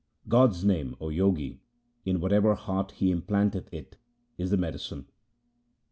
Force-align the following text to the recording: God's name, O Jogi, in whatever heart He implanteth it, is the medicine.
God's 0.27 0.65
name, 0.65 0.95
O 0.99 1.11
Jogi, 1.11 1.59
in 2.05 2.21
whatever 2.21 2.55
heart 2.55 2.93
He 2.93 3.13
implanteth 3.13 3.71
it, 3.71 3.97
is 4.35 4.49
the 4.49 4.57
medicine. 4.57 5.05